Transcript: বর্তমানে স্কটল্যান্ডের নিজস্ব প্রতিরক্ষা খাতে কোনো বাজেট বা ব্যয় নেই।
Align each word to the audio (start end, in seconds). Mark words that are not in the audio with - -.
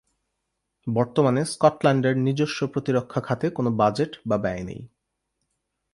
বর্তমানে 0.87 1.41
স্কটল্যান্ডের 1.45 2.15
নিজস্ব 2.17 2.59
প্রতিরক্ষা 2.67 3.21
খাতে 3.21 3.45
কোনো 3.49 3.69
বাজেট 3.71 4.11
বা 4.25 4.37
ব্যয় 4.37 4.63
নেই। 4.63 4.81